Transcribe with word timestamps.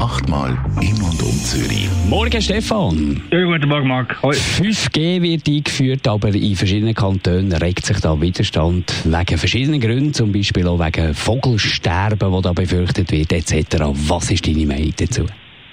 Achtmal 0.00 0.56
in 0.80 0.96
und 1.04 1.20
um 1.20 1.36
Zürich. 1.44 1.86
Morgen, 2.08 2.40
Stefan. 2.40 3.20
Ja, 3.30 3.44
guten 3.44 3.68
Morgen, 3.68 3.86
Marc. 3.86 4.16
Hoi. 4.22 4.32
5G 4.32 5.20
wird 5.20 5.46
eingeführt, 5.46 6.08
aber 6.08 6.28
in 6.28 6.56
verschiedenen 6.56 6.94
Kantonen 6.94 7.52
regt 7.52 7.84
sich 7.84 8.00
da 8.00 8.18
Widerstand 8.18 8.90
wegen 9.04 9.38
verschiedenen 9.38 9.78
Gründen, 9.78 10.14
zum 10.14 10.32
Beispiel 10.32 10.66
auch 10.68 10.80
wegen 10.80 11.12
Vogelsterben, 11.12 12.32
das 12.32 12.42
da 12.42 12.52
befürchtet 12.54 13.12
wird, 13.12 13.30
etc. 13.30 13.76
Was 14.08 14.30
ist 14.30 14.48
deine 14.48 14.64
Meinung 14.64 14.94
dazu? 14.98 15.26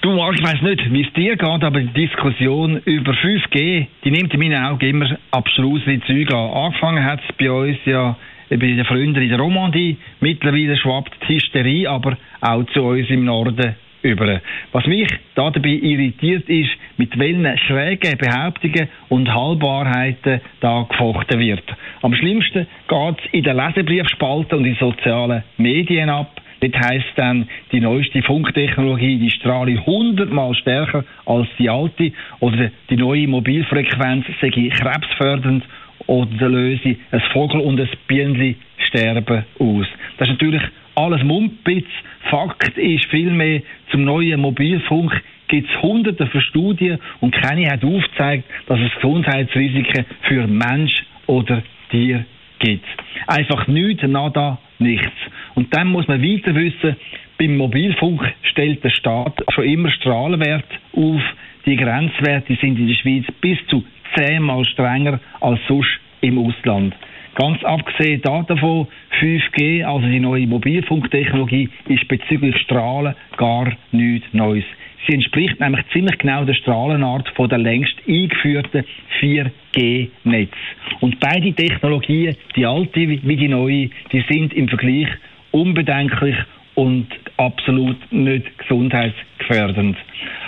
Du, 0.00 0.10
Marc, 0.10 0.34
ich 0.34 0.42
weiss 0.42 0.62
nicht, 0.62 0.92
wie 0.92 1.02
es 1.02 1.12
dir 1.12 1.36
geht, 1.36 1.62
aber 1.62 1.80
die 1.80 2.06
Diskussion 2.06 2.78
über 2.86 3.12
5G, 3.12 3.86
die 4.04 4.10
nimmt 4.10 4.34
in 4.34 4.40
meinen 4.40 4.64
Augen 4.64 4.84
immer 4.84 5.16
abstruse 5.30 6.00
Züge 6.08 6.36
an. 6.36 6.50
Angefangen 6.50 7.04
hat 7.04 7.20
es 7.20 7.36
bei 7.36 7.52
uns 7.52 7.78
ja 7.84 8.16
bei 8.50 8.56
den 8.56 8.84
Freunden 8.84 9.22
in 9.22 9.28
der 9.28 9.38
Romandie. 9.38 9.96
Mittlerweile 10.18 10.76
schwappt 10.76 11.14
die 11.28 11.36
Hysterie 11.36 11.88
aber 11.88 12.16
auch 12.40 12.64
zu 12.72 12.82
uns 12.82 13.08
im 13.10 13.24
Norden 13.24 13.76
über. 14.08 14.40
Was 14.72 14.86
mich 14.86 15.08
da 15.34 15.50
dabei 15.50 15.68
irritiert 15.68 16.48
ist, 16.48 16.70
mit 16.96 17.18
welchen 17.18 17.58
schrägen 17.58 18.18
Behauptungen 18.18 18.88
und 19.08 19.32
Halbwahrheiten 19.32 20.40
da 20.60 20.86
gefochten 20.88 21.38
wird. 21.38 21.64
Am 22.02 22.14
schlimmsten 22.14 22.66
geht 22.88 23.18
es 23.18 23.32
in 23.32 23.44
den 23.44 23.56
Lesebriefspalten 23.56 24.58
und 24.58 24.64
in 24.64 24.76
sozialen 24.76 25.44
Medien 25.56 26.10
ab. 26.10 26.40
Dort 26.60 26.76
heisst 26.76 27.12
dann, 27.16 27.48
die 27.70 27.80
neueste 27.80 28.20
Funktechnologie, 28.22 29.18
die 29.18 29.30
strahle 29.30 29.84
hundertmal 29.86 30.54
stärker 30.54 31.04
als 31.24 31.46
die 31.58 31.70
alte 31.70 32.12
oder 32.40 32.70
die 32.90 32.96
neue 32.96 33.28
Mobilfrequenz 33.28 34.26
sei 34.40 34.50
krebsfördernd 34.50 35.64
oder 36.06 36.48
löse 36.48 36.96
ein 37.12 37.22
Vogel 37.32 37.60
und 37.60 37.80
ein 37.80 37.88
Bienenli 38.08 38.56
sterben 38.78 39.44
aus. 39.60 39.86
Das 40.16 40.28
ist 40.28 40.32
natürlich 40.32 40.62
alles 40.94 41.22
Mumpitz. 41.22 41.86
Fakt 42.30 42.76
ist 42.76 43.06
vielmehr, 43.06 43.62
zum 43.90 44.04
neuen 44.04 44.40
Mobilfunk 44.40 45.12
gibt 45.48 45.68
es 45.68 45.82
hunderte 45.82 46.26
von 46.26 46.40
Studien 46.42 46.98
und 47.20 47.34
keine 47.34 47.70
hat 47.70 47.84
aufgezeigt, 47.84 48.44
dass 48.66 48.78
es 48.78 48.94
Gesundheitsrisiken 48.96 50.04
für 50.22 50.46
Mensch 50.46 51.04
oder 51.26 51.62
Tier 51.90 52.24
gibt. 52.58 52.84
Einfach 53.26 53.66
nichts, 53.66 54.02
nada, 54.06 54.58
nichts. 54.78 55.12
Und 55.54 55.74
dann 55.74 55.88
muss 55.88 56.06
man 56.06 56.22
weiter 56.22 56.54
wissen, 56.54 56.96
beim 57.38 57.56
Mobilfunk 57.56 58.22
stellt 58.42 58.84
der 58.84 58.90
Staat 58.90 59.42
schon 59.50 59.64
immer 59.64 59.90
Strahlenwert 59.90 60.66
auf. 60.92 61.22
Die 61.66 61.76
Grenzwerte 61.76 62.56
sind 62.60 62.78
in 62.78 62.88
der 62.88 62.94
Schweiz 62.94 63.24
bis 63.40 63.58
zu 63.68 63.84
zehnmal 64.16 64.64
strenger 64.64 65.20
als 65.40 65.60
sonst 65.68 65.98
im 66.20 66.38
Ausland. 66.38 66.94
Ganz 67.38 67.62
abgesehen 67.62 68.20
davon, 68.20 68.88
5G, 69.20 69.84
also 69.84 70.04
die 70.08 70.18
neue 70.18 70.48
Mobilfunktechnologie, 70.48 71.68
ist 71.88 72.08
bezüglich 72.08 72.56
Strahlen 72.58 73.14
gar 73.36 73.76
nichts 73.92 74.26
Neues. 74.32 74.64
Sie 75.06 75.14
entspricht 75.14 75.60
nämlich 75.60 75.86
ziemlich 75.92 76.18
genau 76.18 76.44
der 76.44 76.54
Strahlenart 76.54 77.28
von 77.36 77.48
der 77.48 77.58
längst 77.58 77.94
eingeführten 78.08 78.84
4G-Netz. 79.20 80.50
Und 80.98 81.20
beide 81.20 81.52
Technologien, 81.52 82.34
die 82.56 82.66
alte 82.66 83.08
wie 83.08 83.36
die 83.36 83.46
neue, 83.46 83.90
die 84.10 84.24
sind 84.28 84.52
im 84.52 84.66
Vergleich 84.66 85.06
unbedenklich 85.52 86.34
und 86.74 87.06
absolut 87.36 87.98
nicht 88.10 88.58
gesundheitsgefährdend. 88.58 89.96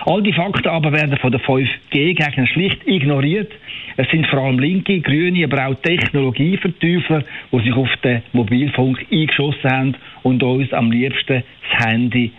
All 0.06 0.22
die 0.24 0.32
Fakten 0.32 0.68
aber 0.68 0.92
werden 0.92 1.16
von 1.18 1.30
den 1.30 1.40
5G-Gegnern 1.40 2.48
schlicht 2.48 2.84
ignoriert. 2.84 3.52
Es 4.00 4.08
sind 4.10 4.26
vor 4.28 4.38
allem 4.38 4.58
linke, 4.58 4.98
grüne, 5.00 5.44
aber 5.44 5.66
auch 5.66 5.74
Technologieverteufler, 5.82 7.22
die 7.52 7.58
sich 7.58 7.74
auf 7.74 7.94
den 8.02 8.22
Mobilfunk 8.32 9.04
eingeschossen 9.12 9.70
haben 9.70 9.94
und 10.22 10.42
uns 10.42 10.72
am 10.72 10.90
liebsten 10.90 11.42
das 11.70 11.86
Handy 11.86 12.32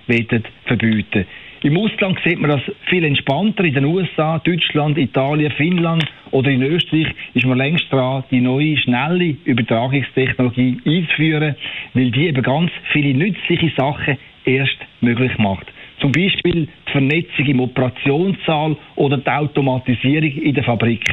verbieten 0.66 1.25
im 1.63 1.78
Ausland 1.78 2.19
sieht 2.25 2.40
man 2.40 2.50
das 2.50 2.62
viel 2.88 3.03
entspannter. 3.03 3.63
In 3.63 3.75
den 3.75 3.86
USA, 3.86 4.40
Deutschland, 4.40 4.97
Italien, 4.97 5.52
Finnland 5.52 6.03
oder 6.31 6.50
in 6.50 6.63
Österreich 6.63 7.13
ist 7.36 7.46
man 7.46 7.59
längst 7.59 7.86
dran, 7.91 8.24
die 8.31 8.41
neue, 8.41 8.78
schnelle 8.78 9.36
Übertragungstechnologie 9.46 10.80
einzuführen, 10.84 11.56
weil 11.94 12.09
die 12.09 12.30
eben 12.30 12.41
ganz 12.41 12.72
viele 12.91 13.13
nützliche 13.13 13.72
Sachen 13.78 14.18
erst 14.44 14.78
möglich 15.02 15.38
macht. 15.38 15.68
Zum 16.00 16.12
Beispiel 16.12 16.68
die 16.88 16.91
Vernetzung 16.91 17.46
im 17.46 17.59
Operationssaal 17.59 18.75
oder 18.96 19.18
die 19.18 19.30
Automatisierung 19.30 20.31
in 20.31 20.56
der 20.56 20.63
Fabrik. 20.63 21.06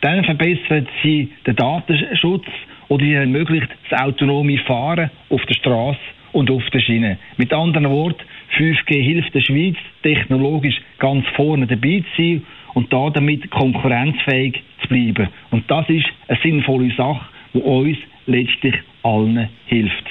Dann 0.00 0.24
verbessert 0.24 0.88
sie 1.02 1.30
den 1.46 1.56
Datenschutz 1.56 2.44
oder 2.88 3.04
sie 3.04 3.14
ermöglicht 3.14 3.68
das 3.90 4.00
autonome 4.00 4.58
Fahren 4.58 5.10
auf 5.30 5.44
der 5.46 5.54
Straße 5.54 5.98
und 6.32 6.50
auf 6.50 6.62
der 6.72 6.80
Schiene. 6.80 7.18
Mit 7.36 7.52
anderen 7.52 7.90
Worten, 7.90 8.22
5G 8.58 9.02
hilft 9.02 9.34
der 9.34 9.40
Schweiz, 9.40 9.76
technologisch 10.02 10.76
ganz 10.98 11.24
vorne 11.34 11.66
dabei 11.66 12.04
zu 12.14 12.22
sein 12.22 12.42
und 12.74 12.92
da 12.92 13.10
damit 13.10 13.50
konkurrenzfähig 13.50 14.62
zu 14.82 14.88
bleiben. 14.88 15.28
Und 15.50 15.70
das 15.70 15.88
ist 15.88 16.06
eine 16.28 16.38
sinnvolle 16.42 16.94
Sache, 16.94 17.24
die 17.54 17.60
uns 17.60 17.98
letztlich 18.26 18.74
allen 19.02 19.48
hilft. 19.66 20.04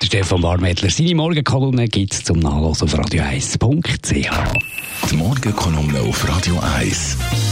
Der 0.00 0.06
Stefan 0.06 0.40
Barmettler, 0.40 0.88
seine 0.88 1.14
Morgenkolumne 1.14 1.86
gibt 1.86 2.12
es 2.12 2.24
zum 2.24 2.40
Nachlesen 2.40 2.88
auf 2.88 2.94
radio1.ch. 2.94 5.10
Die 5.10 5.16
Morgenkolumne 5.16 6.00
auf 6.00 6.28
Radio 6.28 6.58
1. 6.78 7.51